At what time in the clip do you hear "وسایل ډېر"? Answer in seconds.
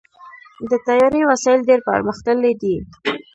1.31-1.79